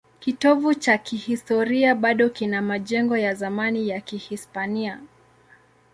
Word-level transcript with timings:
Kitovu 0.19 0.73
cha 0.73 0.97
kihistoria 0.97 1.95
bado 1.95 2.29
kina 2.29 2.61
majengo 2.61 3.17
ya 3.17 3.33
zamani 3.33 3.89
ya 3.89 4.01
Kihispania. 4.01 4.99